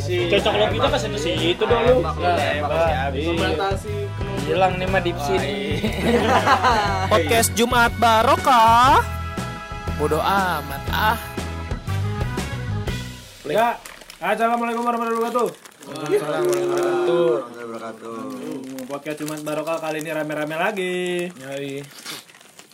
[0.00, 0.26] sih.
[0.32, 1.96] Cocok lo kita ke situ sih itu dong lu.
[2.02, 3.94] Membatasi
[4.48, 5.78] Hilang nih mah dipsi nih.
[7.12, 9.04] Podcast Jumat Barokah.
[10.00, 11.18] Bodoh amat ah.
[13.44, 13.76] Ya.
[14.20, 15.48] Assalamualaikum warahmatullahi wabarakatuh.
[15.90, 17.36] Assalamualaikum.
[17.50, 18.16] Wabarakatuh.
[18.88, 21.30] Podcast Jumat Barokah kali ini rame-rame lagi.
[21.30, 21.80] Yoi.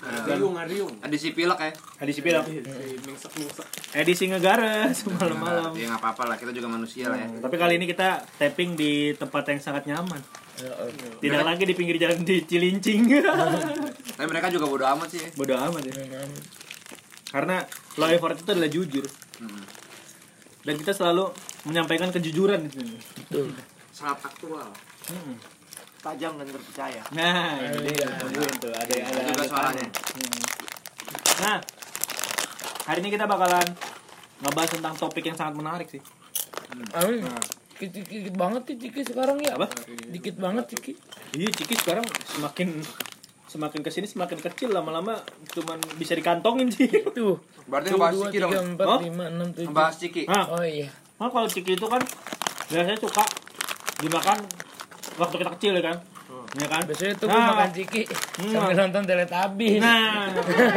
[0.07, 0.95] Ariung, Ariung.
[1.03, 1.71] Edisi pilek ya.
[2.03, 2.47] Edisi pilok.
[2.47, 3.67] Mingsak-mingsak.
[3.91, 5.75] Edisi ngegares malam-malam.
[5.75, 7.27] Ya nggak apa-apa lah, kita juga manusia lah ya.
[7.43, 10.23] Tapi kali ini kita tapping di tempat yang sangat nyaman.
[11.21, 13.03] Tidak lagi di pinggir jalan di Cilincing.
[14.17, 15.21] Tapi mereka juga bodo amat sih.
[15.21, 15.29] ya.
[15.35, 15.95] Bodoh amat ya.
[17.29, 17.61] Karena
[17.99, 19.05] law effort itu adalah jujur.
[19.43, 19.65] Hmm.
[20.63, 21.31] Dan kita selalu
[21.67, 22.97] menyampaikan kejujuran di sini.
[23.91, 24.71] Sangat aktual.
[26.07, 27.03] Tajam dan terpercaya.
[27.19, 28.07] Nah, ini dia.
[28.23, 28.71] Tungguin tuh.
[28.71, 29.87] Ada ada, Ada juga ada suaranya.
[31.43, 31.59] Nah,
[32.87, 33.67] hari ini kita bakalan
[34.39, 35.99] ngebahas tentang topik yang sangat menarik sih.
[36.95, 37.27] Amin.
[37.77, 39.59] Dikit-dikit banget sih Ciki sekarang ya.
[39.59, 39.67] Apa?
[40.07, 40.93] Dikit banget Ciki.
[41.35, 42.69] Iya, Ciki sekarang semakin
[43.47, 45.19] semakin ke sini semakin kecil lama-lama
[45.51, 46.87] cuman bisa dikantongin sih.
[47.19, 47.43] Tuh.
[47.67, 48.53] Berarti Tuh, ngebahas Ciki dong.
[48.55, 48.99] empat, Oh?
[49.03, 49.75] lima, enam, tujuh.
[49.75, 50.23] Ngebahas Ciki.
[50.31, 50.87] Nah, Oh iya.
[51.19, 51.99] Nah, kalau ciki itu kan
[52.69, 53.25] biasanya suka
[54.05, 54.37] dimakan
[55.17, 55.97] waktu kita kecil ya kan?
[56.53, 56.81] Iya kan?
[56.85, 57.47] Biasanya tuh Nah.
[57.51, 58.03] makan Ciki
[58.47, 59.81] sambil nonton Teletubbies.
[59.81, 60.31] Nah,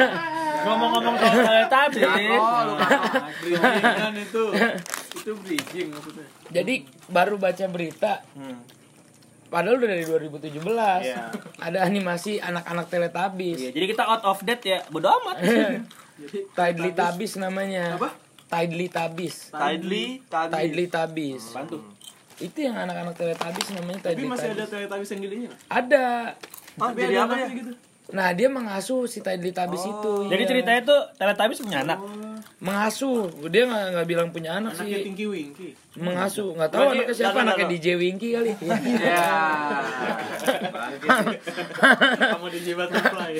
[0.65, 2.75] ngomong-ngomong soal Teletubbies, Oh,
[3.95, 4.43] kan itu.
[5.19, 6.25] Itu bridging maksudnya.
[6.49, 6.73] Jadi
[7.07, 8.59] baru baca berita Hmm.
[9.49, 10.61] Padahal udah dari 2017
[11.01, 11.33] Iya.
[11.57, 15.41] Ada animasi anak-anak Teletubbies Iya, jadi kita out of date ya, bodo amat.
[15.41, 18.11] Jadi Tidely Tabbies namanya Apa?
[18.45, 20.51] Tidely Tabbies Tidely, tadi.
[20.51, 21.81] Tidely Tabbies Bantu.
[22.39, 25.61] Itu yang anak-anak Teletubbies namanya Tapi Tidely masih ada Teletubbies yang gilinya nggak?
[25.67, 26.05] Ada
[26.79, 27.47] Ah, Tapi jadi ada apa ya?
[27.51, 27.71] gitu.
[28.09, 30.49] Nah dia mengasuh si Tidely Tabbies itu Jadi iya.
[30.49, 31.99] ceritanya tuh Teletubbies punya anak.
[32.59, 35.69] Mengasuh Dia nggak nggak bilang punya anak Anaknya sih Tinky Winky.
[35.95, 37.65] Mengasuh Nggak tahu anaknya siapa Anaknya.
[37.69, 38.51] DJ Winky kali
[38.99, 39.25] Ya.
[42.35, 43.33] Kamu dijibat fly.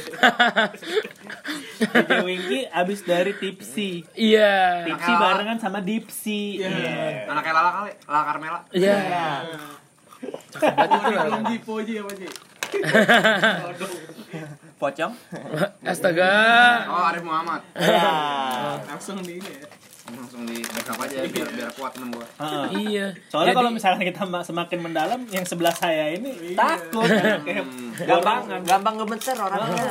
[1.80, 4.04] DJ Winky abis dari Tipsy.
[4.16, 6.60] Iya Tipsy barengan sama Dipsy.
[6.64, 7.28] Iya.
[7.28, 8.60] Anaknya Lala kali, Lala Carmela.
[8.72, 8.98] Iya
[10.60, 12.28] Berarti itu lah Belum Jipo Ji apa Ji?
[14.80, 15.12] Pocong.
[15.86, 16.32] Astaga
[16.88, 17.60] Oh, Arif Muhammad.
[18.86, 19.68] Langsung di ini ya.
[20.10, 22.26] Langsung di backup aja biar biar kuat temen gua.
[22.26, 22.66] Heeh.
[22.82, 27.06] Iya Soalnya kalau misalnya kita ma- semakin mendalam, yang sebelah saya ini takut.
[27.46, 27.68] Kayak
[28.00, 28.62] Gampang, borangan.
[28.64, 29.86] gampang gemeter orangnya.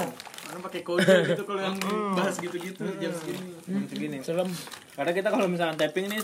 [0.48, 1.77] Karena pakai kode gitu kalau yang
[2.16, 3.41] bahas gitu-gitu jam segini.
[3.84, 4.16] Segini.
[4.19, 4.48] Serem
[4.97, 6.19] Karena kita kalau misalnya tapping ini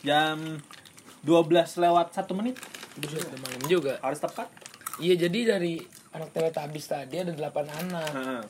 [0.00, 0.56] jam
[1.22, 1.28] 12
[1.78, 2.56] lewat 1 menit
[2.92, 4.48] Buset, malam juga harus tepat.
[4.96, 5.80] Iya jadi dari
[6.12, 8.42] anak Teletubbies tadi ada 8 anak Heeh.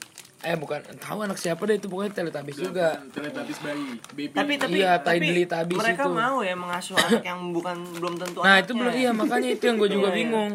[0.43, 4.35] Eh bukan tahu anak siapa deh itu pokoknya Teletubbies juga Teletubbies bayi, baby.
[4.35, 6.13] Tapi tapi Iya, tapi mereka itu.
[6.13, 8.61] mau ya mengasuh anak yang bukan belum tentu Nah anaknya.
[8.61, 10.19] itu belum iya makanya itu yang gue juga Iya, iya.
[10.19, 10.53] bingung.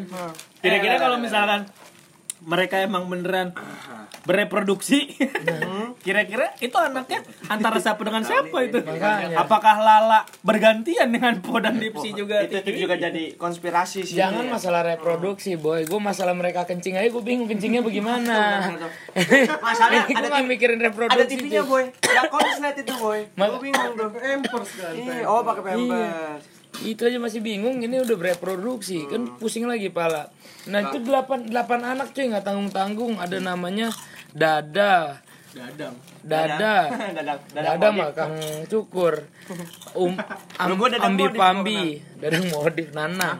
[0.59, 1.63] Kira-kira kalau misalkan
[2.47, 3.51] mereka emang beneran
[4.23, 5.15] bereproduksi,
[6.05, 8.79] kira-kira itu anaknya antara siapa dengan siapa itu?
[9.35, 12.43] Apakah Lala bergantian dengan Po dan Dipsy juga?
[12.43, 14.15] itu, itu juga jadi konspirasi sih.
[14.15, 14.51] Jangan ya.
[14.55, 18.35] masalah reproduksi boy Gue masalah mereka kencing aja gue bingung kencingnya bagaimana
[19.15, 19.47] gue
[19.83, 21.71] ada TV mikirin reproduksi ada TV-nya tuh.
[21.71, 21.83] boy.
[22.03, 23.19] Ya konslet itu boy.
[23.27, 24.09] Gue bingung tuh.
[24.11, 24.93] Pampers kan.
[24.95, 26.56] Iya, oh pakai pampers.
[26.85, 30.29] Itu aja masih bingung ini udah bereproduksi Kan pusing lagi pala.
[30.69, 33.17] Nah itu 8, 8 anak cuy gak tanggung-tanggung.
[33.17, 33.89] Ada namanya
[34.35, 35.23] Dada.
[35.55, 35.95] Dadang.
[36.31, 36.75] Dada.
[37.55, 38.35] Dada mah Kang
[38.67, 39.25] Cukur.
[39.95, 40.13] Um,
[40.61, 41.81] am, Ambi Pambi.
[42.19, 42.45] Dadang.
[42.51, 43.39] Modif Nanang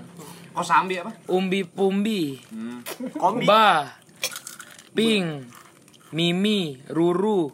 [0.58, 1.14] Oh, Sambi apa?
[1.30, 2.42] Umbi Pumbi.
[2.50, 2.82] Hmm.
[3.14, 3.46] Kombi.
[3.46, 3.94] Bah
[4.98, 5.46] Ping.
[6.10, 6.82] Mimi.
[6.90, 7.54] Ruru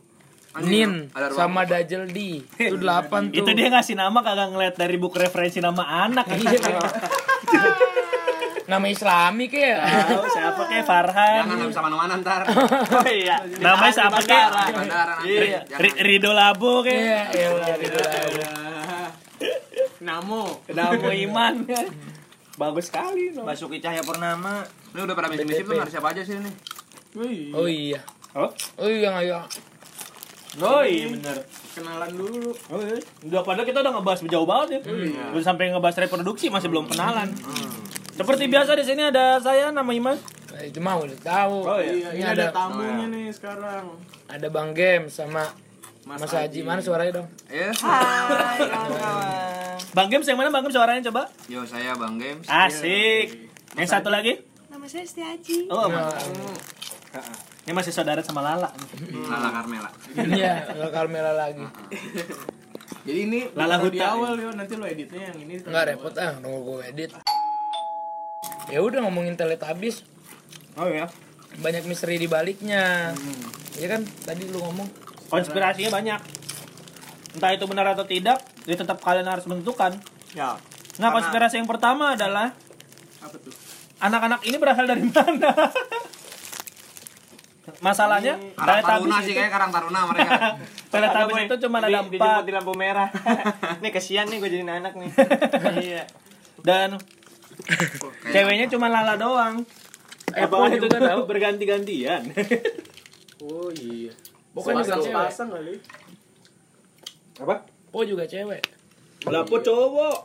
[0.55, 5.57] Nin sama Dajeldi itu delapan tuh Itu dia ngasih nama kagak ngeliat dari buku referensi
[5.57, 6.29] nama anak.
[8.63, 9.77] nama Islami kayak
[10.07, 11.43] Tahu siapa kayak Farhan.
[11.43, 12.41] Jangan bisa mana-mana ntar.
[12.95, 13.35] Oh iya.
[13.59, 14.49] Namanya siapa kayak.
[15.21, 15.59] Iya.
[15.75, 17.25] Ri- Rido Labo iya kayak.
[17.33, 19.09] iya udah, gitu lah.
[20.01, 20.44] Namo.
[20.69, 21.65] Namo Iman.
[22.53, 23.33] Bagus sekali.
[23.33, 23.44] no.
[23.44, 24.63] Basuki Cahaya Purnama.
[24.89, 26.51] Ini udah pada misi-misi belum ada siapa aja sih ini?
[27.51, 27.99] Oh iya
[28.33, 29.45] Oh, oh iya ayo
[30.55, 31.38] oh iya bener.
[31.71, 32.53] kenalan dulu.
[32.67, 32.97] Oh, iya.
[33.23, 34.79] Udah padahal kita udah ngebahas jauh banget ya.
[35.31, 37.33] Udah sampai ngebahas reproduksi masih belum kenalan.
[38.11, 40.13] Seperti biasa di sini ada saya nama Iman.
[40.53, 41.89] Nah, itu mah udah tahu Oh, iya.
[41.89, 43.97] Iya, ini ini ada ada tamunya nih sekarang.
[44.27, 45.50] ada Bang Game sama
[46.03, 47.73] Mas Mas Haji mana suaranya dong Ya.
[47.73, 49.77] Hai kawan-kawan.
[49.94, 51.25] Bang Games yang mana Bang Games suaranya coba?
[51.47, 52.45] Yo, saya Bang Games.
[52.45, 53.49] Asik.
[53.73, 54.45] Yang satu lagi?
[54.69, 55.57] Nama saya Siti Haji.
[55.69, 56.13] Oh, Nah,
[57.63, 58.69] ini masih saudara sama Lala.
[59.24, 59.89] Lala Carmela.
[60.30, 61.63] iya nggak Carmela lagi
[63.04, 64.10] Jadi ini Lala taruh di Huta.
[64.10, 65.54] awal yo, nanti lo editnya yang ini.
[65.60, 67.12] Nggak repot ah, nunggu gue edit.
[68.68, 70.07] Ya udah ngomongin Teletubbies,
[70.75, 71.12] Oh ya.
[71.60, 73.12] banyak misteri di baliknya.
[73.12, 73.44] Hmm.
[73.75, 74.88] Iya kan tadi lu ngomong
[75.27, 76.19] Konspirasinya banyak.
[77.33, 79.98] Entah itu benar atau tidak, ya tetap kalian harus menentukan.
[80.31, 80.56] Ya.
[81.01, 82.54] Nah, konspirasi yang pertama adalah
[83.18, 83.50] Apa tuh?
[83.98, 85.50] anak-anak ini berasal dari mana?
[87.80, 90.60] Masalahnya, Karang Taruna sih kayak Karang Taruna mereka.
[90.92, 92.44] Teletubbies itu cuma ada Di- empat.
[92.44, 93.07] di lampu merah.
[93.83, 95.10] nih kesian nih gue jadi anak nih.
[95.88, 96.04] iya.
[96.60, 97.00] Dan
[98.27, 99.63] ceweknya cuma Lala doang.
[100.36, 101.24] Eh, Po itu tahu.
[101.24, 102.36] berganti-gantian.
[103.39, 104.12] Oh iya.
[104.51, 105.16] Bukan juga cewek.
[105.16, 105.80] Pasang kali.
[107.39, 107.63] Apa?
[107.89, 108.59] Po juga cewek.
[109.24, 110.18] Lah, po cowok.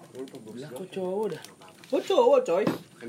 [0.58, 1.42] Lah kok cowok dah.
[1.86, 2.64] Po cowok, coy.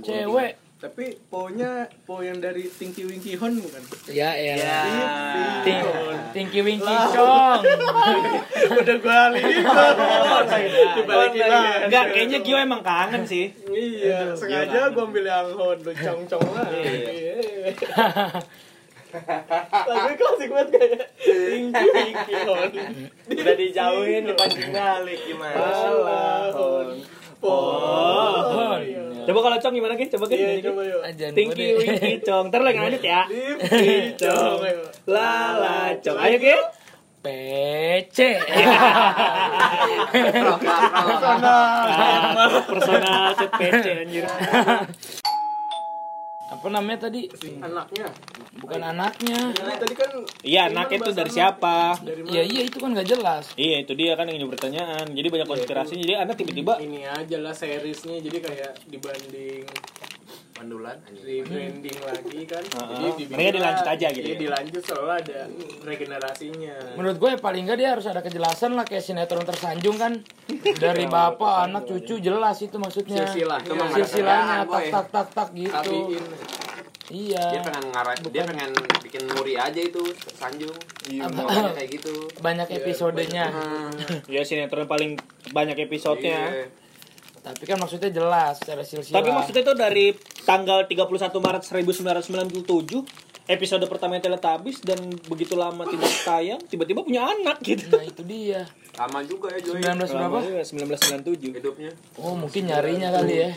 [0.06, 0.54] Cewek.
[0.80, 3.84] Tapi po-nya po yang dari Tinky Winky Hon bukan?
[4.08, 4.56] Ya ya.
[4.56, 4.80] Ya.
[6.32, 7.68] Tinky Winky Chong.
[8.80, 9.96] Udah gua lihat.
[10.96, 11.92] Dibalikin lagi.
[11.92, 13.52] Enggak, kayaknya Gio emang kangen sih.
[13.68, 16.72] Iya, sengaja gua ambil yang Hon, lu cong-cong lah.
[16.72, 17.36] Iya.
[19.92, 22.72] Lagu klasik banget kayak Tinky Winky Hon.
[23.28, 25.60] Udah dijauhin dipancing balik gimana?
[25.76, 26.88] Salah Hon.
[27.44, 28.80] Oh.
[29.28, 30.06] Coba kalau Cong gimana, Ki?
[30.08, 30.36] Coba, Ki.
[30.38, 31.02] Iya, coba yuk.
[31.04, 32.46] Ajan Tinky Winky Cong.
[32.54, 33.28] Ntar lo yang lanjut ya.
[33.28, 34.60] Tinky Cong.
[35.10, 36.18] Lala Cong.
[36.22, 36.56] Ayo, Ki.
[37.20, 38.20] PC.
[42.72, 44.24] Personal set PC anjir.
[46.60, 47.32] Apa namanya tadi?
[47.64, 48.12] Anaknya.
[48.60, 49.40] Bukan anaknya.
[49.56, 50.12] Nah, tadi kan
[50.44, 51.96] Iya, anaknya tuh dari siapa?
[52.04, 52.36] dari mana?
[52.36, 53.44] Iya iya itu kan nggak jelas.
[53.56, 55.08] Iya, itu dia kan yang pertanyaan.
[55.08, 55.96] Jadi banyak konspirasi.
[56.04, 59.64] Jadi anak tiba-tiba ini aja lah seriesnya jadi kayak dibanding
[60.60, 60.98] Pandulan.
[61.08, 62.92] di branding lagi kan Heeh.
[62.92, 64.40] jadi dibikin Mereka dilanjut aja gitu Iya, ya?
[64.44, 65.40] dilanjut soalnya ada
[65.88, 70.20] regenerasinya Menurut gue ya paling nggak dia harus ada kejelasan lah kayak sinetron tersanjung kan
[70.76, 76.20] dari bapak anak cucu jelas itu maksudnya silsilah silsilahnya tak tak tak tak gitu
[77.10, 78.70] iya Dia pengen ngarah, dia pengen
[79.02, 80.78] bikin muri aja itu Sanjung.
[81.10, 81.26] Iya.
[81.74, 82.30] kayak gitu.
[82.38, 83.50] banyak episodenya
[84.34, 85.18] ya sinetron paling
[85.50, 86.38] banyak episodenya.
[86.54, 86.66] Iya.
[87.50, 90.06] Tapi kan maksudnya jelas secara silsilah Tapi maksudnya itu dari
[90.42, 92.62] tanggal 31 Maret 1997
[93.48, 97.90] episode pertama Teletubbies dan begitu lama tidak tayang tiba-tiba punya anak gitu.
[97.92, 98.62] nah itu dia
[98.94, 101.58] Sama juga ya Joy 19 berapa Iya, 1997.
[101.58, 101.92] hidupnya.
[102.16, 103.50] oh mungkin nyarinya kali ya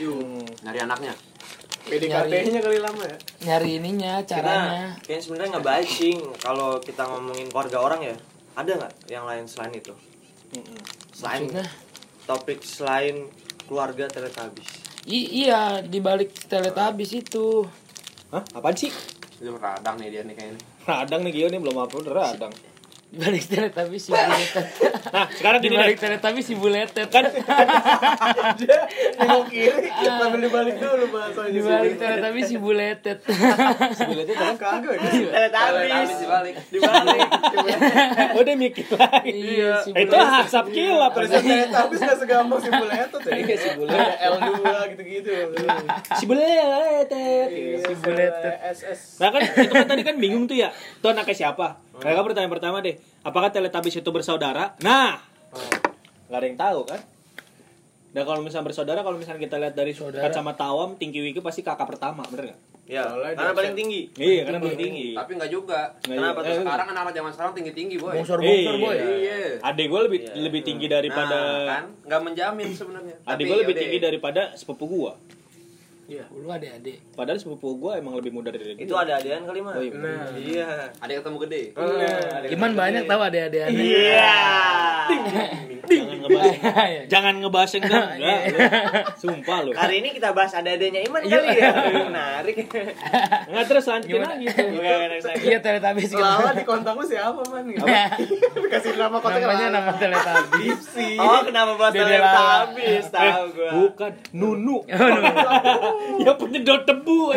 [0.63, 1.13] Nyari anaknya.
[1.83, 7.03] PDKT-nya kali lama ya nyari ininya caranya Nah, kayaknya sebenarnya nggak baik sih kalau kita
[7.05, 8.17] ngomongin keluarga orang ya.
[8.55, 9.91] Ada nggak yang lain selain itu?
[11.11, 11.67] Selain maksudnya
[12.23, 13.27] topik selain
[13.67, 14.71] keluarga Teletubbies.
[15.03, 17.67] I- iya di balik teletabis itu
[18.31, 18.43] Hah?
[18.57, 18.89] Apaan sih?
[19.43, 20.61] Itu radang nih dia nih kayaknya.
[20.87, 22.55] Radang nih Gio nih belum upload radang.
[23.13, 24.67] Di balik teletabis si buletet
[25.13, 26.03] Nah, sekarang di gini balik deh.
[26.03, 27.29] teletabis si buletet Kan
[29.15, 33.19] nengok kiri sambil dibalik dulu bahasanya di balik teletabis si buletet
[33.93, 35.11] Sebelah itu kagak ya
[35.53, 36.55] Teletubbies dibalik.
[36.67, 37.21] dibalik.
[38.33, 39.31] udah mikir lagi.
[39.31, 41.13] iya si Itu hasap kilap.
[41.13, 43.93] Tulisan Teletubbies gak segampang si bule itu tuh Iya, si bule.
[43.93, 44.49] Ada L2
[44.91, 45.33] gitu-gitu
[46.15, 47.47] Si buletet.
[47.79, 48.55] si buletet.
[48.73, 50.73] SS Nah kan itu kan tadi kan bingung tuh ya.
[50.73, 51.92] Itu anaknya siapa?
[52.03, 52.95] Mereka pertanyaan pertama deh.
[53.23, 54.75] Apakah Teletubbies itu bersaudara?
[54.81, 55.23] Nah,
[56.27, 57.01] nggak ada yang tahu kan?
[58.13, 60.21] Dan kalau misalnya bersaudara, kalau misalnya kita lihat dari Saudara.
[60.23, 62.61] kacamata awam, Tinky Winky pasti kakak pertama, bener nggak?
[62.85, 64.01] Ya, Soalnya karena paling tinggi.
[64.13, 65.09] Iya, karena paling tinggi.
[65.15, 65.81] Tapi enggak juga.
[66.03, 66.45] Nggak Kenapa juga.
[66.45, 66.53] tuh?
[66.53, 68.13] Eh, Sekarang anak-anak zaman sekarang tinggi-tinggi, boy.
[68.13, 68.85] bongsor bongsor Iya.
[68.85, 69.41] boy Iya.
[69.65, 70.33] Adek gue lebih Iya.
[70.37, 73.15] lebih tinggi daripada Nah, kan nggak menjamin sebenarnya.
[73.25, 73.81] adik gue lebih yaudah.
[73.81, 75.13] tinggi daripada sepupu gue.
[76.11, 79.03] Lu ada adik Padahal sepupu gue emang lebih muda dari Itu gua.
[79.03, 79.75] ada adean kali mah.
[79.75, 79.95] Oh, iya.
[79.95, 80.69] nah Iya.
[80.99, 81.63] Ada ketemu gede.
[82.51, 84.37] Iman banyak tahu ada adik adik Iya.
[85.83, 86.55] Jangan ngebahas,
[86.93, 87.03] Iya.
[87.11, 88.39] jangan ngebahas yang enggak, enggak.
[88.47, 88.59] lu.
[89.19, 89.71] Sumpah lu.
[89.73, 91.71] Kali ini kita bahas ada adanya Iman kali ya.
[92.09, 92.57] Menarik.
[93.51, 94.47] Enggak terus lanjutin lagi.
[94.47, 95.27] Next.
[95.43, 96.23] iya teletabis gitu
[96.53, 97.67] di kontak lu siapa man
[98.69, 100.83] Kasih nama kontak namanya nama teletabis
[101.19, 101.93] Oh, kenapa bahas.
[101.93, 103.07] Teletubbies?
[103.11, 103.71] Tahu gua.
[103.75, 104.77] Bukan, Nunu.
[106.19, 107.29] ya penyedot aja.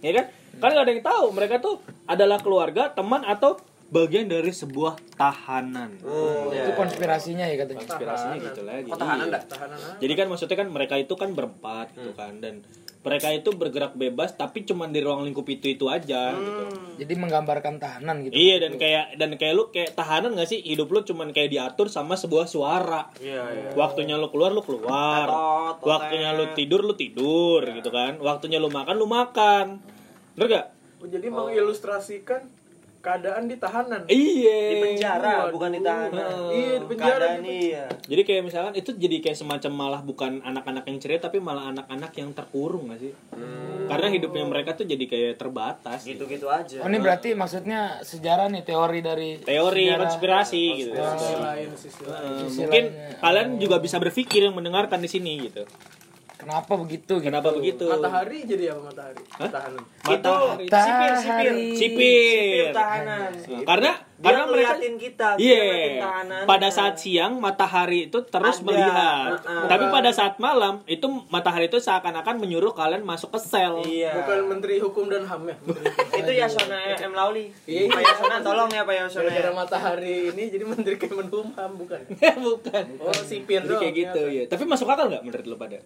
[0.00, 0.26] ya kan?
[0.60, 3.56] Kan nggak ada yang tahu mereka tuh adalah keluarga, teman atau
[3.90, 5.98] bagian dari sebuah tahanan.
[6.06, 8.88] Oh, itu konspirasinya ya katanya Inspirasinya gitu lagi.
[8.88, 9.40] Kok tahanan Iya.
[9.44, 9.78] Tahanan.
[9.98, 12.62] Jadi kan maksudnya kan mereka itu kan berempat gitu kan dan
[13.00, 16.64] mereka itu bergerak bebas tapi cuma di ruang lingkup itu itu aja gitu.
[17.00, 20.92] jadi menggambarkan tahanan gitu Iya dan kayak dan kayak lu kayak tahanan gak sih hidup
[20.92, 23.08] lu cuman kayak diatur sama sebuah suara.
[23.16, 23.70] Iya, iya.
[23.72, 25.26] Waktunya lu keluar lu keluar.
[25.26, 25.88] Totot.
[25.88, 28.20] Waktunya lu tidur lu tidur gitu kan.
[28.20, 29.80] Waktunya lu makan lu makan.
[30.36, 30.66] Bener gak?
[31.00, 32.59] Oh, jadi mengilustrasikan
[33.00, 34.04] keadaan di tahanan.
[34.06, 34.60] Iya.
[34.70, 35.52] Di penjara, Waduh.
[35.56, 36.30] bukan di tahanan.
[36.52, 37.52] Iya, di penjara Keadaan gitu.
[37.72, 37.84] iya.
[38.06, 42.12] Jadi kayak misalkan itu jadi kayak semacam malah bukan anak-anak yang ceria tapi malah anak-anak
[42.14, 43.12] yang terkurung gak sih?
[43.88, 46.04] Karena hidupnya mereka tuh jadi kayak terbatas.
[46.04, 46.28] Gitu.
[46.28, 46.84] Gitu-gitu aja.
[46.84, 50.00] Oh ini berarti maksudnya sejarah nih teori dari Teori sejarah.
[50.04, 50.92] konspirasi gitu.
[50.94, 52.30] Sisi lain, sisi lain.
[52.46, 53.18] Sisi mungkin lainnya.
[53.18, 55.64] kalian juga bisa berpikir yang mendengarkan di sini gitu.
[56.40, 57.14] Kenapa begitu?
[57.20, 57.58] Kenapa gitu?
[57.60, 57.84] begitu?
[57.86, 59.22] Matahari jadi apa matahari?
[59.36, 59.50] Hah?
[59.52, 59.82] Tahanan.
[60.08, 60.64] Itu Matahari.
[60.66, 61.52] sipir, sipir.
[61.76, 61.76] Sipir.
[61.76, 63.30] Sipir tahanan.
[63.36, 65.28] Nah, karena Dia karena mereka ngeliatin kita.
[65.36, 66.44] dia Iya.
[66.44, 68.66] Pada saat siang matahari itu terus Ada.
[68.68, 69.30] melihat.
[69.40, 69.64] Uh-uh.
[69.64, 73.80] Tapi pada saat malam itu matahari itu seakan-akan menyuruh kalian masuk ke sel.
[73.80, 74.12] Iya.
[74.20, 75.56] Bukan Menteri Hukum dan HAM ya.
[76.16, 77.12] Itu Yasona M.
[77.12, 77.48] Lauli.
[77.64, 77.88] Iya.
[77.88, 79.24] Pak Yasona tolong ya Pak Yasona.
[79.24, 82.00] Gara-gara matahari ini jadi Menteri Kemenkumham bukan.
[82.40, 82.84] Bukan.
[83.00, 83.80] Oh, sipir Jadi doang.
[83.82, 84.42] kayak gitu ya.
[84.46, 85.80] Tapi masuk akal nggak menurut lo pada?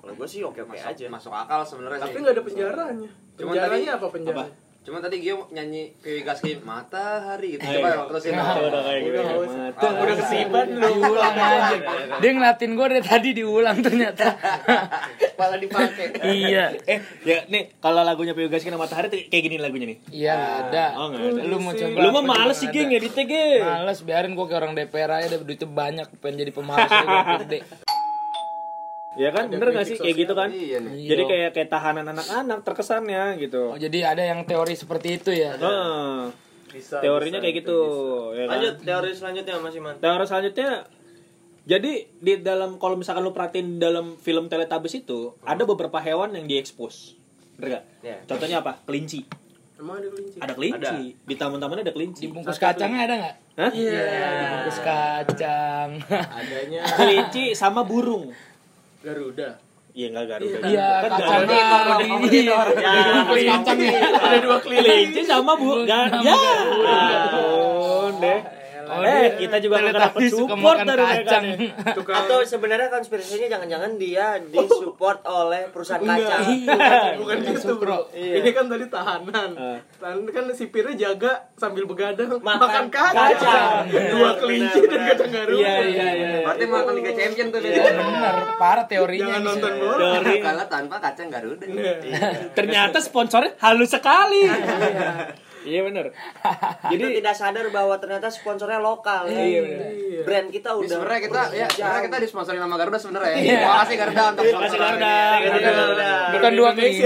[0.00, 1.04] Kalau gue sih oke-oke masuk, aja.
[1.06, 3.10] masuk akal sebenarnya Tapi nggak ada penjaranya.
[3.34, 4.34] Cuman Penjaranya tadi- apa penjara?
[4.34, 4.44] apa?
[4.80, 7.68] Cuma tadi Gio nyanyi Piwi Gaski matahari gitu.
[7.68, 8.32] Coba terusin.
[8.32, 9.20] Coba dong kayak gitu.
[9.20, 9.92] Udah.
[9.92, 10.88] Udah kesiban lu.
[10.88, 11.76] Diulang aja.
[12.16, 14.40] Dia ngeliatin gue dari tadi diulang ternyata.
[15.20, 16.16] Kepala dipakai.
[16.24, 16.72] iya.
[16.80, 19.98] Eh, ya nih kalau lagunya Piyu Gaskin sama Matahari tuh kayak gini lagunya nih.
[20.08, 20.84] Iya nggak ada.
[20.96, 21.40] Oh, nggak ada.
[21.44, 21.98] Lu mau coba?
[22.00, 22.98] Lu mah males sih nggak geng ada.
[22.98, 23.62] editnya geng.
[23.62, 26.88] Males biarin gue kayak orang DPR aja duitnya banyak pengen jadi pemalas
[27.44, 27.58] gede.
[29.20, 30.48] Ya kan bener gak sih kayak gitu kan?
[30.48, 31.12] Iya nih.
[31.12, 33.76] Jadi kayak kayak tahanan anak-anak terkesannya gitu.
[33.76, 35.60] Oh jadi ada yang teori seperti itu ya.
[35.60, 36.32] Heeh.
[36.72, 37.04] Bisa.
[37.04, 38.38] Teorinya bisa, kayak itu gitu, bisa.
[38.40, 38.52] ya kan?
[38.56, 39.94] Lanjut teori selanjutnya Mas Iman.
[40.00, 40.70] Teori selanjutnya
[41.68, 46.48] jadi di dalam kalau misalkan lu perhatiin dalam film Teletubbies itu ada beberapa hewan yang
[46.48, 47.20] diekspos.
[47.60, 47.84] Bener gak?
[48.00, 48.16] Ya.
[48.24, 48.80] Contohnya apa?
[48.88, 49.28] Kelinci.
[49.80, 50.36] Emang ada kelinci?
[50.40, 50.98] Ada kelinci.
[51.24, 52.20] Di taman-tamannya ada kelinci.
[52.24, 53.34] Dibungkus kacangnya ada nggak?
[53.60, 53.70] Hah?
[53.72, 54.00] Iya.
[54.40, 55.88] Dibungkus kacang.
[56.08, 58.32] Adanya Kelinci sama burung.
[59.00, 59.48] Garuda.
[59.90, 60.58] Iya enggak Garuda.
[60.70, 61.62] Iya Kan kacangnya.
[62.30, 63.54] Iya.
[63.58, 63.90] Kacangnya.
[64.20, 68.40] Ada dua kelinci sama bu ya ampun deh
[68.90, 71.44] Oh, eh dia kita juga nggak dapat support dari kacang.
[71.96, 76.36] Tukang Atau sebenarnya konspirasinya jangan-jangan dia disupport oleh perusahaan kaca.
[77.16, 78.10] bukan gitu bro.
[78.10, 78.34] Iya.
[78.38, 79.50] Ini kan tadi tahanan.
[79.54, 79.78] Ah.
[79.96, 83.38] Tahanan kan sipirnya jaga sambil begadang Makan makan, kacang.
[83.38, 83.86] kacang.
[83.86, 85.08] Dua Benar, kelinci benar, dan benar.
[85.08, 85.60] kacang garuda.
[85.60, 87.72] iya iya iya Berarti makan Liga Champion tuh dia.
[87.80, 89.24] Bener, parah teorinya.
[89.30, 89.98] Jangan nonton bola.
[90.00, 91.64] Teori Kalah tanpa kacang Garuda.
[91.64, 91.94] Iya.
[92.50, 94.42] ternyata sponsornya halus sekali
[95.62, 96.06] iya bener
[96.90, 99.24] Jadi jadi tidak sadar bahwa ternyata sponsornya lokal.
[99.26, 99.38] ya.
[99.38, 99.88] Iya, benar.
[99.90, 100.20] Iya.
[100.20, 103.36] Brand kita udah sebenarnya kita ya sebenarnya kita disponsori nama Garuda sebenarnya ya.
[103.36, 103.46] Iya.
[103.54, 105.14] Terima kasih Garuda untuk Terima kasih, Garuda.
[105.38, 106.10] Kasih, Garuda.
[106.30, 107.02] Bukan dua kelinci.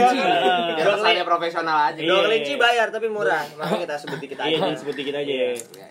[0.75, 1.99] Biar kesannya profesional aja.
[1.99, 2.09] Iya.
[2.09, 3.45] Dua kelinci bayar tapi murah.
[3.55, 4.57] Makanya kita sebut dikit iya aja.
[4.59, 5.51] jangan sebut dikit aja ya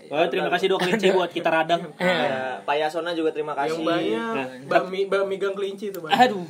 [0.10, 3.75] Wah, terima kasih dua kelinci buat kita radang Ya, Pak Yasona juga terima kasih.
[3.75, 4.48] Yang banyak Nah.
[4.65, 6.15] bami bami gang kelinci itu banyak.
[6.17, 6.46] aduh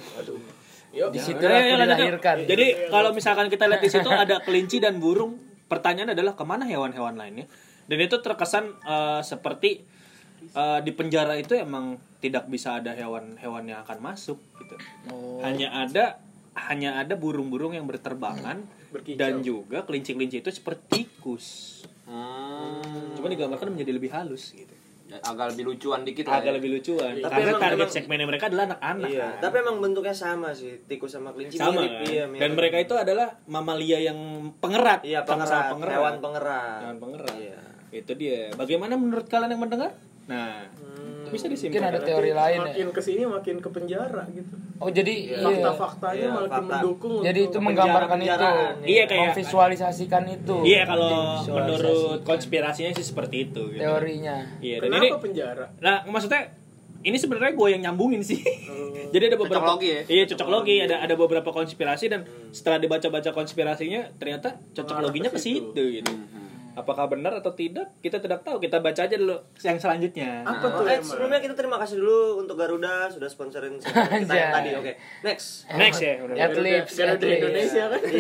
[0.94, 1.10] Yuk.
[1.10, 2.46] Di situ Ya, ya, dilahirkan.
[2.46, 5.42] Jadi kalau misalkan kita lihat di situ ada kelinci dan burung,
[5.74, 7.50] pertanyaan adalah ke mana hewan-hewan lainnya?
[7.90, 9.82] Dan itu terkesan eh, seperti
[10.54, 14.76] eh, di penjara itu emang tidak bisa ada hewan-hewan yang akan masuk gitu.
[15.10, 15.42] Oh.
[15.42, 16.22] Hanya ada
[16.54, 18.62] hanya ada burung-burung yang berterbangan
[18.94, 19.18] Berkicau.
[19.18, 21.82] dan juga kelinci-kelinci itu seperti tikus.
[22.06, 23.18] Hmm.
[23.18, 24.83] Cuma digambarkan menjadi lebih halus gitu.
[25.04, 26.40] Ya, Agak lebih lucuan dikit lah.
[26.40, 26.56] Agak ya.
[26.58, 27.12] lebih lucuan.
[27.14, 29.10] Tapi Karena emang- target emang- segmennya mereka adalah anak-anak.
[29.10, 29.42] Iya, kan.
[29.42, 32.08] tapi emang bentuknya sama sih, tikus sama kelinci sama mirip, kan?
[32.08, 32.40] iya, mirip.
[32.40, 34.18] dan mereka itu adalah mamalia yang
[34.58, 36.80] pengerat iya pengerat, hewan pengerat.
[36.82, 37.60] hewan pengerat Iya.
[37.94, 39.92] itu dia bagaimana menurut kalian yang mendengar
[40.24, 40.64] nah
[41.34, 42.68] bisa Mungkin disimpulkan ada teori lain ya.
[42.70, 44.54] Makin ke sini makin ke penjara gitu.
[44.78, 45.42] Oh jadi iya.
[45.42, 46.70] Fakta-faktanya Iya, makin fakta.
[46.70, 47.14] mendukung.
[47.20, 48.50] Jadi untuk itu menggambarkan itu.
[48.86, 50.56] iya kayak Memvisualisasikan itu.
[50.64, 51.10] iya kalau
[51.40, 51.56] Visualisasikan.
[51.56, 53.82] menurut konspirasinya sih seperti itu gitu.
[53.82, 54.38] teorinya.
[54.60, 55.66] iya dan Kenapa ini penjara?
[55.80, 56.42] nah maksudnya
[57.02, 58.40] ini sebenarnya gue yang nyambungin sih
[59.14, 60.02] jadi ada beberapa Cocok logi ya?
[60.08, 65.36] iya cocok logi ada ada beberapa konspirasi dan setelah dibaca-baca konspirasinya ternyata cocok loginya ke
[65.36, 66.12] ke situ gitu
[66.74, 70.82] apakah benar atau tidak kita tidak tahu kita baca aja dulu yang selanjutnya Apa Oh,
[70.82, 70.88] tuh?
[70.88, 74.70] eh, sebelumnya kita terima kasih dulu untuk Garuda sudah sponsorin kita yang tadi.
[74.74, 75.70] Oke, next.
[75.72, 76.36] next ya udah.
[76.36, 77.26] Adlibs, Garuda.
[77.26, 78.02] Indonesia kan?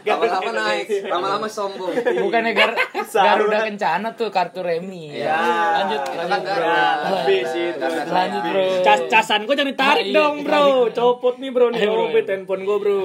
[0.00, 1.92] Lama-lama naik, lama-lama sombong.
[1.94, 2.72] Bukannya Gar
[3.28, 5.12] Garuda Kencana tuh kartu remi.
[5.12, 5.36] Ya.
[5.76, 6.48] Lanjut, lanjut kan bro.
[6.48, 6.86] Garuda.
[7.04, 7.86] Habis itu.
[8.08, 8.64] Lanjut bro.
[8.80, 12.04] Cas casan gue jangan ditarik Iya, dong bro, copot nih bro nih Ayo, bro.
[12.08, 13.02] obet handphone gue bro.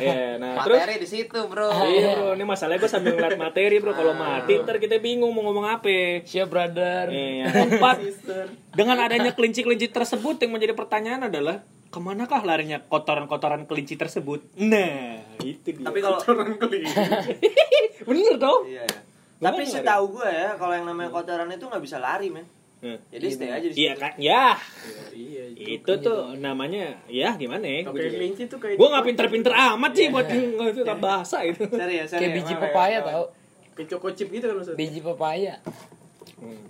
[0.00, 1.68] Ya, nah terus Materi di situ, Bro.
[1.70, 3.92] Iya bro, ini masalahnya gue sambil ngeliat materi bro.
[3.92, 6.24] Kalau mati ntar kita bingung mau ngomong apa.
[6.24, 7.12] Siap brother.
[7.12, 7.96] Yang keempat,
[8.72, 11.62] dengan adanya kelinci-kelinci tersebut yang menjadi pertanyaan adalah
[11.94, 14.42] ke manakah larinya kotoran-kotoran kelinci tersebut?
[14.58, 15.86] Nah, itu dia.
[15.86, 16.90] Tapi kalau Orang kelinci.
[18.08, 18.66] bener dong.
[18.66, 18.86] Iya.
[19.38, 22.46] Gimana Tapi setahu gue ya, kalau yang namanya kotoran itu nggak bisa lari, men.
[22.84, 23.00] Hmm.
[23.08, 23.80] Jadi stay aja di situ.
[23.86, 24.12] Iya kan?
[24.20, 24.60] Ya.
[25.16, 29.90] Iya itu tuh namanya ya gimana ya Oke, kelinci tuh kayak gue nggak pinter-pinter amat
[29.92, 30.26] sih buat
[30.58, 32.10] ngerti bahasa itu Serius, serius.
[32.12, 33.08] Kayak biji Maaf ya, pepaya kawan.
[33.08, 33.24] tau
[33.72, 34.78] kayak choco chip gitu kan maksudnya.
[34.78, 35.54] Biji pepaya
[36.34, 36.60] Hmm.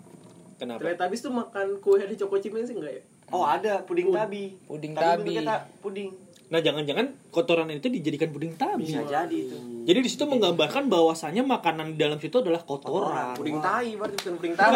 [0.56, 3.02] kenapa Teletubbies tuh makan kue di choco chipnya sih enggak ya?
[3.28, 4.44] Oh ada puding Pud- tabi.
[4.62, 5.18] Puding Tapi tabi.
[5.24, 6.08] bentuknya ta- puding.
[6.44, 9.56] nah jangan-jangan kotoran itu dijadikan puding tabi Bisa jadi itu.
[9.84, 14.34] Jadi di situ menggambarkan bahwasannya makanan di dalam situ adalah kotoran Puding tai berarti bukan
[14.40, 14.72] puding tahu.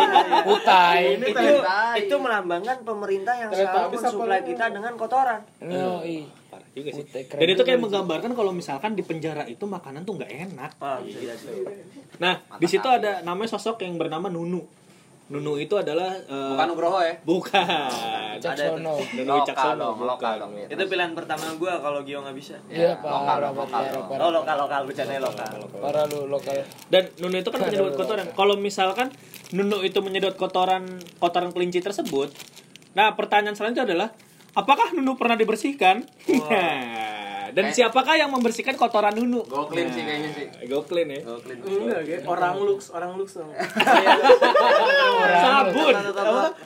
[0.46, 1.46] Putai Ini itu
[2.06, 5.40] itu melambangkan pemerintah yang selalu mensuplai kita dengan kotoran.
[5.58, 6.30] Yoi.
[6.54, 10.30] Parah juga sih dan itu kayak menggambarkan kalau misalkan di penjara itu makanan tuh nggak
[10.30, 11.34] enak Ah, jadi.
[12.22, 14.62] nah di situ ada namanya sosok yang bernama Nunu
[15.24, 17.14] Nunu itu adalah eh, Bukan Nugroho ya.
[17.24, 18.36] bukan.
[18.44, 20.52] Caksono Nunu Lokal dong, lokal dong.
[20.68, 22.60] Itu pilihan pertama gua kalau Gio nggak bisa.
[22.68, 24.04] Iya lokal, parah lokal, parah dong.
[24.04, 24.80] parah Oh lokal lokal.
[24.84, 25.52] Bercanda lokal.
[25.80, 26.60] Parah lu lokal.
[26.92, 28.26] Dan Nunu itu kan menyedot kotoran.
[28.36, 29.08] Kalau misalkan
[29.54, 32.34] Nunu itu menyedot kotoran kotoran kelinci tersebut
[32.94, 34.08] nah pertanyaan selanjutnya adalah
[34.54, 36.06] apakah Nunu pernah dibersihkan
[37.54, 39.46] dan Kayak- siapakah yang membersihkan kotoran Nunu?
[39.46, 40.46] Go clean sih kayaknya sih.
[40.66, 41.20] go clean ya?
[41.22, 41.62] Go clean.
[41.62, 43.54] Enggak, kayak orang lux, orang lux dong.
[45.44, 45.94] sabun.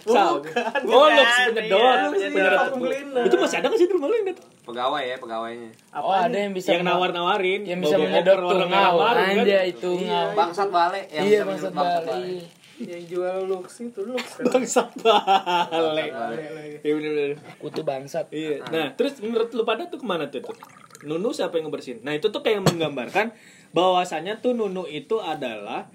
[0.02, 0.40] Sabun.
[0.88, 3.24] Oh lux penyedot Iya, penyedot penyedot.
[3.28, 4.38] Itu masih ada nggak sih di rumah lu Indet?
[4.64, 5.70] Pegawai ya, pegawainya.
[5.92, 7.60] Oh ada yang bisa yang nawar-nawarin.
[7.68, 9.44] yang bisa menyedot kan?
[9.44, 9.90] aja itu
[10.32, 14.44] Bangsat bale yang iya bisa maksud menyebut Bali Yang jual lux itu lux kan.
[14.46, 16.12] bangsat bale Balik
[16.50, 16.76] lagi.
[16.78, 18.62] iya bener-bener kutu bangsat Iya.
[18.68, 20.40] Nah, terus menurut lu pada tuh ke mana tuh?
[20.40, 20.54] tuh?
[21.02, 22.02] Nunu siapa yang ngebersihin?
[22.02, 23.34] Nah, itu tuh kayak menggambarkan
[23.70, 25.90] bahwasannya tuh Nunu itu adalah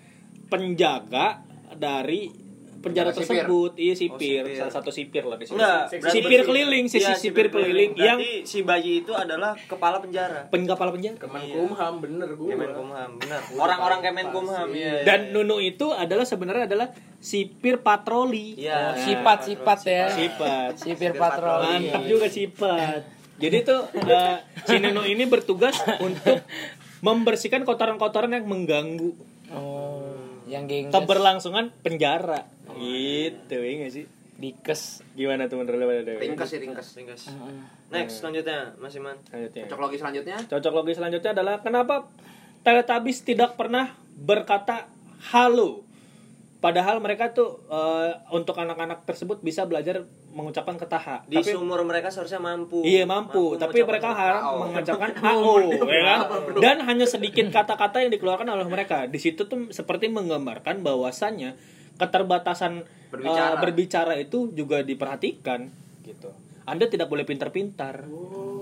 [0.48, 1.42] penjaga
[1.74, 2.30] dari
[2.84, 3.48] penjara sipir.
[3.48, 3.72] tersebut.
[3.74, 4.44] Iya, sipir.
[4.44, 4.60] Oh, sipir.
[4.60, 5.56] Salah satu sipir lah di situ.
[5.56, 10.52] Enggak, Sipir keliling, sisi Iya, sipir keliling yang Berarti si bayi itu adalah kepala penjara.
[10.52, 11.16] penkapal penjara.
[11.16, 12.50] Kemenkumham bener gua.
[12.52, 13.40] Kemenkumham, benar.
[13.56, 15.02] Orang-orang Kemenkumham ya.
[15.02, 18.60] Dan Nunu itu adalah sebenarnya adalah sipir patroli.
[18.60, 19.00] Iya.
[19.00, 20.76] sifat sifat ya Sifat.
[20.76, 23.08] sipir patroli Mantap juga sifat.
[23.34, 26.44] Jadi tuh eh, si Nunu ini bertugas untuk
[27.00, 29.12] membersihkan kotoran-kotoran yang mengganggu
[29.52, 30.13] oh
[30.54, 32.46] yang gengges keberlangsungan penjara.
[32.78, 34.06] Gitu, ya nggak sih?
[34.34, 36.20] dikes Gimana tuh menurut lu pada Dewi?
[36.20, 36.88] Ringkes sih, ringkes.
[36.98, 37.22] Ringkas.
[37.94, 39.18] Next selanjutnya Mas Iman.
[39.30, 39.64] Selanjutnya.
[39.70, 40.38] Cocok logi selanjutnya.
[40.50, 41.96] Cocok logi selanjutnya adalah kenapa
[42.64, 44.88] Teletubbies tidak pernah berkata
[45.36, 45.83] halo.
[46.64, 51.08] Padahal mereka tuh eh, untuk anak-anak tersebut bisa belajar mengucapkan kata H.
[51.28, 52.80] Di Tapi sumur mereka seharusnya mampu.
[52.88, 54.56] Iya mampu, tapi mengucapkan mereka harap AO.
[54.64, 56.20] mengucapkan AO, ya kan?
[56.64, 59.12] Dan hanya sedikit kata-kata yang dikeluarkan oleh mereka.
[59.12, 61.60] Di situ tuh seperti menggambarkan bahwasannya
[62.00, 63.54] keterbatasan Berbicara.
[63.54, 65.68] eh, berbicara itu juga diperhatikan,
[66.08, 66.32] gitu.
[66.64, 68.08] Anda tidak boleh pintar-pintar.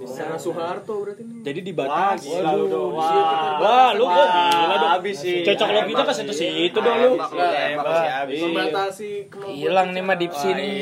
[0.02, 1.46] Sana Soeharto berarti nih.
[1.46, 2.28] Jadi dibatasi.
[2.34, 2.98] Wah, lu dong.
[2.98, 4.92] Wah, lu kok gila dong.
[4.92, 5.46] Habis sih.
[5.46, 7.12] Cocok loginya ke situ situ dong lu.
[8.26, 9.54] Membatasi kemampuan.
[9.54, 10.74] hilang nih mah dipsi nih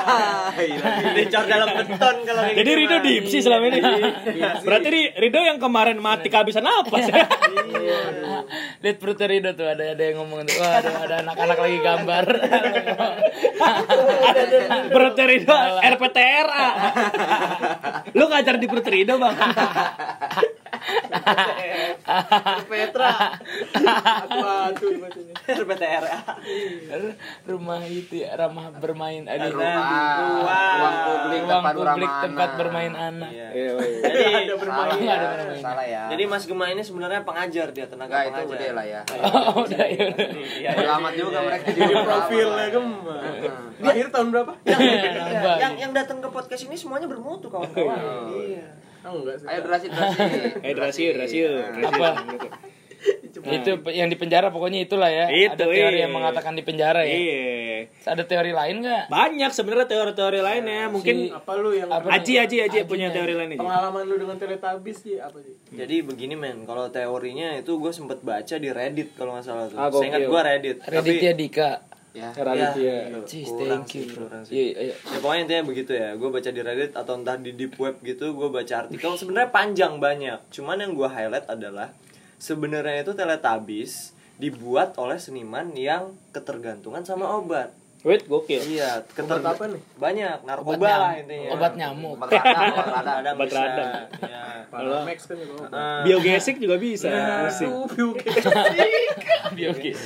[1.16, 3.80] Dicor dalam beton kalau Jadi gitu Rido dipsi selama ini.
[4.62, 7.26] Berarti Ri- Rido yang kemarin mati kehabisan napas ya.
[8.80, 12.26] Lihat perutnya Rido tuh ada ada yang ngomong tuh wah ada ada anak-anak lagi gambar
[14.90, 16.68] Perut Rido RPTRA.
[18.16, 19.36] Lu ngajar di Perut Rido, Bang.
[22.66, 23.10] Petra.
[24.20, 24.38] Aku.
[25.50, 26.16] RPTRA.
[27.42, 30.74] rumah itu ya ramah bermain aduh Rumah, Ruang.
[30.78, 33.48] ruang publik ruang tempat publik tempat bermain anak Iya.
[34.00, 34.78] Jadi ada bermain.
[34.80, 35.60] Salah Iya, ada ya, bermain.
[35.60, 36.02] salah ya.
[36.08, 39.00] Jadi Mas Gema ini sebenarnya pengajar dia tenaga Enggak itu lah ya.
[39.20, 40.98] oh udah ya udah Iya, Bodo iya.
[40.98, 43.16] amat juga mereka Jadi profilnya gema.
[43.80, 44.52] Lahir tahun berapa?
[44.62, 47.98] Iya, yang yang datang ke podcast ini semuanya bermutu kawan-kawan.
[48.30, 48.66] Iya.
[49.00, 49.46] Ah, enggak sih.
[49.48, 50.18] Ayo durasi durasi.
[50.60, 51.48] Eh, rasio, rasio.
[51.80, 52.08] apa
[53.40, 56.04] itu yang di penjara pokoknya itulah ya Itu, ada teori iya.
[56.04, 57.40] yang mengatakan di penjara ya Iya.
[58.04, 60.92] ada teori lain nggak Banyak sebenarnya teori-teori lainnya.
[60.92, 63.16] Mungkin Apa lu yang Apa Aji Aji Aji Aji, punya Aji.
[63.16, 63.60] teori lain aja.
[63.64, 65.54] pengalaman lu dengan Teletubbies sih apa sih?
[65.72, 69.76] Jadi begini men, kalau teorinya itu gue sempet baca di Reddit kalau nggak salah tuh.
[69.80, 70.76] Ah, Saya ingat gue Reddit.
[70.84, 71.70] Redditnya Dika
[72.10, 72.34] Ya.
[72.34, 72.96] Raditya.
[73.06, 73.20] gitu.
[73.26, 76.08] Cis, Kurang thank you sih, bro iya iya Ya pokoknya intinya begitu ya.
[76.18, 80.02] Gue baca di Reddit atau entah di deep web gitu, gue baca artikel sebenarnya panjang
[80.02, 80.38] banyak.
[80.50, 81.94] Cuman yang gue highlight adalah
[82.42, 87.76] sebenarnya itu Teletubbies dibuat oleh seniman yang ketergantungan sama obat.
[88.00, 88.64] Wait, gokil.
[88.64, 89.82] Iya, keter- Obat apa nih?
[89.94, 91.48] Banyak obat narkoba lah nyamuk intinya.
[91.52, 93.34] obat nyamuk Obat radang, obat radang.
[93.34, 93.60] Obat bisa.
[93.60, 93.90] radang.
[94.22, 94.42] Ya.
[94.66, 95.64] Kalau Max kan juga.
[95.66, 97.08] Eh, biogesik juga bisa.
[97.44, 97.72] Pusing.
[97.76, 98.40] Aduh, biogesi.
[99.56, 99.98] biologis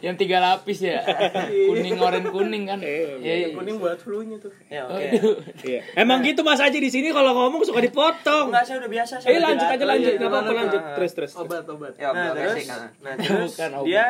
[0.00, 1.00] yang tiga lapis ya
[1.70, 4.52] kuning oranye kuning kan Eh, iya iya Kuning buat flu-nya tuh.
[4.66, 5.00] ya oke.
[5.08, 5.36] Aduh.
[5.62, 5.80] Iya.
[5.94, 8.50] Emang gitu Mas Aji di sini kalau ngomong suka dipotong.
[8.50, 9.14] Enggak, saya udah biasa.
[9.22, 10.80] Eh lanjut aja lanjut, Iya, enggak apa-apa lanjut.
[10.96, 11.32] Terus terus.
[11.34, 11.92] Obat, obat.
[11.94, 12.88] Ya, Nah, terus, ah.
[12.98, 13.86] nah, terus Bukan obat.
[13.86, 14.06] dia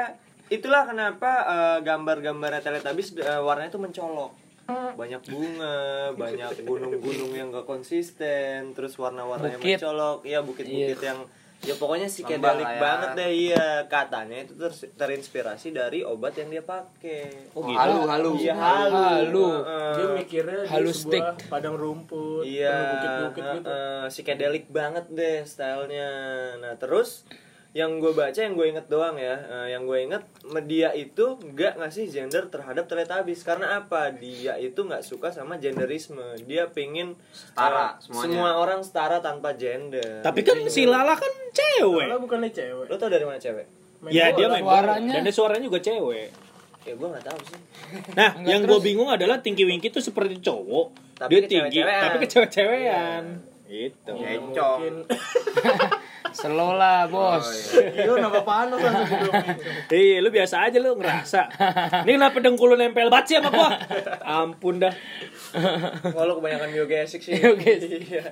[0.50, 4.32] itulah kenapa eh, gambar-gambarnya Teletubbies eh, warnanya tuh mencolok.
[4.70, 5.76] banyak bunga,
[6.14, 9.78] banyak gunung-gunung yang gak konsisten, terus warna-warnanya Bukit.
[9.78, 11.08] mencolok, ya bukit-bukit Iya.
[11.08, 11.20] yang
[11.60, 12.80] ya pokoknya psikedelik lah ya.
[12.80, 17.76] banget deh iya katanya itu ter- terinspirasi dari obat yang dia pakai Oh, gitu.
[17.76, 19.46] halu halu iya halu Halu.
[19.58, 19.92] Heeh.
[19.92, 23.68] Dia mikirnya di Halus sebuah padang rumput, Iya, penuh bukit-bukit gitu.
[23.68, 26.10] heeh, psikedelik banget deh stylenya.
[26.56, 27.26] Nah terus
[27.70, 31.78] yang gue baca yang gue inget doang ya, eh, yang gue inget media itu nggak
[31.78, 34.10] ngasih gender terhadap Teletubbies karena apa?
[34.10, 36.18] Dia itu nggak suka sama genderisme.
[36.42, 38.22] Dia pengen Setara semuanya.
[38.26, 40.18] semua orang setara tanpa gender.
[40.18, 42.06] Tapi kan si Lala kan cewek.
[42.06, 42.86] Malah bukannya cewek.
[42.86, 43.66] lo tau dari mana cewek?
[44.00, 44.34] Main Ya bola.
[44.34, 44.64] dia main.
[44.64, 45.12] Suaranya.
[45.12, 46.28] dan dia suaranya juga cewek.
[46.80, 47.60] Ya gue nggak tahu sih.
[48.12, 52.16] Nah, Enggak, yang gue bingung adalah Tinky Winky tuh seperti cowok, Tapi dia tinggi, tapi
[52.24, 53.22] kecewek-cewekan.
[53.70, 54.12] Gitu.
[54.18, 54.78] Ya, Encong.
[54.82, 54.94] mungkin.
[56.40, 57.74] Slow lah bos.
[57.74, 59.34] Iya, nambah panas langsung hidup.
[59.90, 61.40] Iya, lu biasa aja lu ngerasa.
[62.06, 63.70] Ini kenapa dengkul lu nempel banget sih sama gua?
[64.42, 64.94] Ampun dah.
[66.16, 67.34] Kalau kebanyakan biogesik sih.
[67.34, 68.00] Biogesik.
[68.02, 68.24] Iya.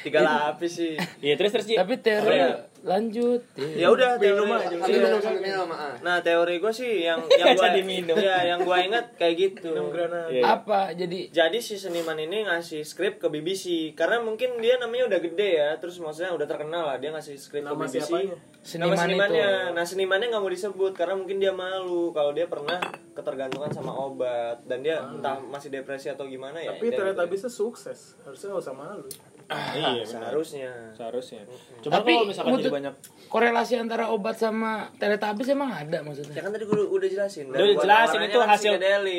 [0.00, 0.94] Tiga lapis sih.
[1.18, 1.66] Iya, terus terus.
[1.66, 2.50] Tapi teori ya?
[2.80, 3.44] lanjut.
[3.56, 4.72] Ya udah teori Minum aja.
[4.72, 5.04] Sambil Iya.
[5.04, 5.92] minum sambil minum ah.
[6.00, 8.16] Nah teori gue sih yang yang gua, Jadi minum.
[8.16, 9.68] ya yang gue ingat kayak gitu.
[9.70, 10.32] Minum granat.
[10.32, 10.42] Iya.
[10.48, 15.20] Apa jadi Jadi si seniman ini ngasih skrip ke BBC karena mungkin dia namanya udah
[15.20, 18.00] gede ya, terus maksudnya udah terkenal lah dia ngasih skrip ke BBC.
[18.00, 18.36] siapanya?
[18.60, 19.40] Nama Seniman senimannya.
[19.40, 19.72] itu.
[19.72, 22.76] Nah senimannya nggak mau disebut karena mungkin dia malu kalau dia pernah
[23.10, 26.76] ketergantungan sama obat dan dia entah masih depresi atau gimana ya.
[26.76, 27.32] Tapi ternyata gitu.
[27.32, 28.20] bisa sukses.
[28.20, 29.08] Harusnya nggak usah malu.
[29.50, 30.06] Iya, benar.
[30.06, 30.70] seharusnya.
[30.94, 31.42] Seharusnya.
[31.80, 32.94] Cuma Tapi kalau misalkan jadi banyak
[33.26, 36.38] korelasi antara obat sama Teletubbies emang ada Ya maksudnya?
[36.38, 37.44] kan tadi gue udah jelasin.
[37.48, 38.72] Udah jelasin itu kan hasil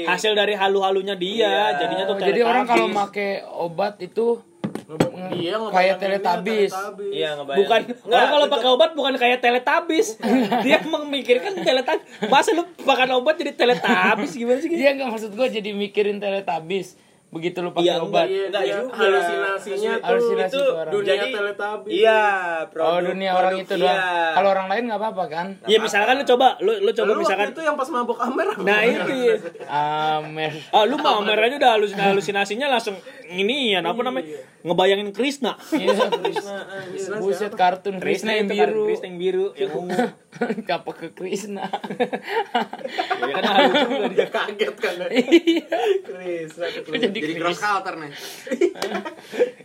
[0.08, 1.82] hasil dari halu-halunya dia, Iya.
[1.82, 4.40] jadinya tuh Oh, jadi orang kalau make obat itu
[5.32, 5.96] Dia Kayak.
[6.02, 6.74] Teletubbies.
[7.12, 7.60] Iya ngebayang.
[7.64, 10.08] Bukan, Nggak, kalau pakai obat bukan kayak Teletubbies.
[10.66, 12.28] dia memikirkan Teletubbies.
[12.28, 14.70] Masa lu makan obat jadi Teletubbies gimana sih?
[14.72, 16.98] dia nggak maksud gue jadi mikirin Teletubbies
[17.32, 18.28] begitu lu pakai Iya, obat.
[18.28, 18.92] Iya, Enggak dia juga.
[18.94, 20.92] halusinasinya tuh Halusinasi itu orang.
[20.92, 21.32] dunia jadi.
[21.88, 23.88] Iya, oh produk- dunia orang produk- itu doang.
[23.88, 24.30] iya.
[24.32, 25.48] Kalau orang lain nggak apa-apa kan?
[25.64, 28.48] Ya misalkan lu coba, lu lu coba Lu misalkan itu yang pas mabok Amer?
[28.60, 29.36] Nah itu ya.
[30.12, 30.52] Amer.
[30.74, 34.28] Ah, lu mah Amer aja udah halusin halusinasinya langsung ini ya apa namanya?
[34.62, 35.56] Ngebayangin Krishna.
[35.72, 36.56] Iya, Krishna,
[37.18, 38.84] buset kartun Krishna yang kan, biru.
[38.86, 40.04] Krishna yang biru yang ungu.
[40.62, 41.64] Kapak ke Krishna.
[41.64, 44.28] Ya kan halu juga dia.
[44.28, 44.94] Kaget kan.
[44.98, 45.08] ya.
[45.10, 45.80] Iya.
[46.02, 46.52] Chris,
[46.92, 48.12] Jadi Jadi cross culture nih.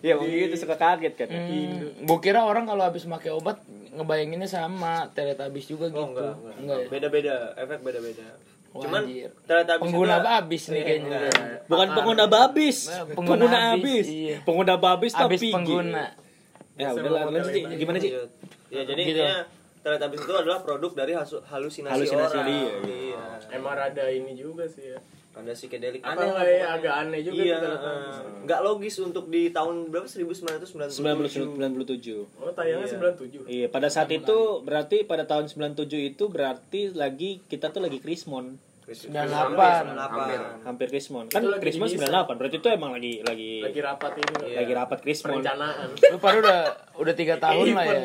[0.02, 1.28] Ya begitu suka kaget kan.
[1.28, 3.58] Hmm, gua kira orang kalau habis pakai obat
[3.90, 5.98] ngebayanginnya sama Teletubbies juga gitu.
[5.98, 6.54] Oh enggak, enggak.
[6.56, 6.86] Enggak ya?
[6.88, 8.26] Beda-beda, efek beda-beda.
[8.70, 9.02] Wah, Cuman.
[9.42, 11.18] Teletubbies Pengguna itu- babis nih Iya, kayaknya.
[11.18, 11.58] enggak.
[11.66, 12.76] Bukan pengguna babis.
[12.86, 13.74] Pengguna, pengguna abis.
[13.74, 14.36] abis, iya.
[14.44, 16.04] Pengguna babis Habis tapi pengguna.
[16.76, 18.10] Ya udah lah, lanjut gimana sih?
[18.68, 19.22] Ya jadi Gitu.
[19.80, 22.46] Teletubbies itu adalah produk dari halusinasi, Halusinasi orang.
[22.46, 23.22] dia, Iya.
[23.50, 24.98] Emang rada ini juga sih ya.
[25.36, 27.56] Ada psikedelik aneh lah nggak ya, agak aneh juga Iya,
[28.48, 30.96] nggak logis untuk di tahun berapa 1997.
[30.96, 32.24] 1997.
[32.40, 32.96] Oh, tayangnya Iya.
[32.96, 33.44] 97.
[33.44, 38.56] Iya, pada saat itu berarti pada tahun 97 itu berarti lagi kita tuh lagi Krismon.
[38.86, 39.98] 98.
[39.98, 40.38] Hampir.
[40.62, 41.26] Hampir Krismon.
[41.26, 42.06] Kan Krismon didesain.
[42.06, 44.34] 98, berarti itu emang lagi lagi Lagi rapat ini.
[44.46, 44.56] Iya.
[44.62, 45.42] lagi rapat Krismon.
[45.42, 45.88] Perencanaan.
[45.90, 46.58] Lu pada udah
[46.96, 48.02] udah tiga tahun lah ya.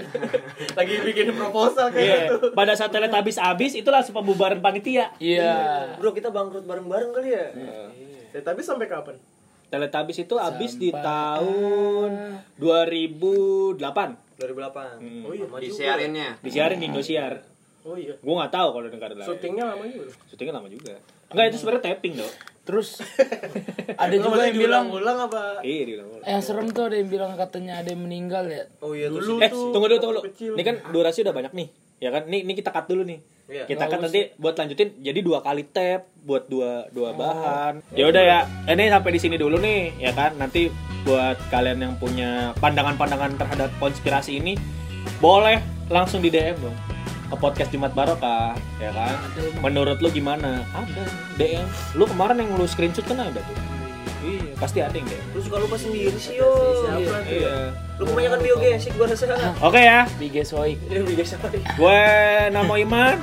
[0.74, 2.50] Lagi bikin proposal kayak Iya, gitu.
[2.52, 5.13] pada saat Teletubbies habis itu langsung pembubaran panitia.
[5.17, 5.54] Iya.
[5.96, 7.46] Bro, kita bangkrut bareng-bareng kali ya?
[8.32, 9.22] Ya, tapi sampai kapan?
[9.70, 13.78] Teletubbies itu habis di tahun 2008.
[14.36, 14.98] 2008.
[14.98, 15.24] Hmm.
[15.24, 15.46] Oh iya.
[15.46, 16.30] Di siarinnya.
[16.41, 17.50] Disiarin di Indosiar.
[17.82, 18.13] Oh iya.
[18.22, 19.28] Gue nggak tahu kalau negara lain.
[19.28, 20.06] Syutingnya lama juga.
[20.30, 20.94] Syutingnya lama juga.
[21.32, 22.34] Enggak itu sebenarnya tapping dong.
[22.62, 22.89] Terus
[24.04, 25.65] ada juga yang bilang ulang apa?
[25.65, 26.26] Iya diulang-ulang.
[26.28, 28.63] yang serem tuh ada yang bilang katanya ada yang meninggal ya.
[28.86, 29.38] Oh iya Dulu tuh.
[29.41, 30.28] Eh, tuh tunggu dulu, tunggu dulu.
[30.30, 30.52] kecil.
[30.54, 31.67] Ini kan durasi udah banyak nih.
[32.02, 32.24] Ya kan?
[32.30, 33.20] Nih, ini kita cut dulu nih.
[33.52, 33.63] Iya.
[33.65, 34.06] Kita kan usah.
[34.10, 37.82] nanti buat lanjutin jadi dua kali tap buat dua dua bahan.
[37.98, 38.39] Ya udah ya.
[38.70, 40.38] Ini sampai di sini dulu nih, ya kan?
[40.38, 40.70] Nanti
[41.02, 44.54] buat kalian yang punya pandangan-pandangan terhadap konspirasi ini
[45.17, 45.58] boleh
[45.89, 46.90] langsung di DM dong
[47.32, 49.15] ke podcast Jumat Barokah, ya kan?
[49.63, 50.67] Menurut lu gimana?
[50.76, 51.08] Ada
[51.39, 51.67] DM.
[51.96, 53.56] Lu kemarin yang lu screenshot kan ada tuh.
[54.22, 55.26] Iya, pasti ada yang DM.
[55.32, 56.52] Lu suka lupa sendiri sih, yo.
[56.84, 57.32] Siapa tuh?
[57.32, 57.56] Iya.
[57.98, 59.26] Lu kebanyakan biogesik gua rasa.
[59.67, 60.78] Oke ya, Bigesoik.
[60.91, 61.56] Ini biogesik apa?
[61.56, 62.04] gue
[62.52, 63.15] Namo Iman.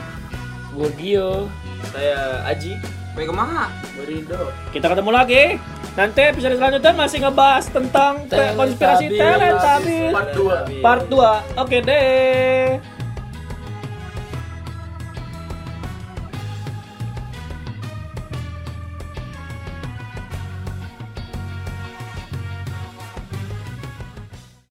[0.73, 1.47] Gue Gio.
[1.93, 2.81] Saya Aji.
[3.19, 3.67] Sampai ke mana?
[3.99, 4.55] Berido.
[4.71, 5.59] Kita ketemu lagi.
[5.99, 10.87] Nanti episode selanjutnya masih ngebahas tentang konspirasi Teletubbies Part 2.
[10.87, 11.59] part 2.
[11.59, 12.79] Oke deh.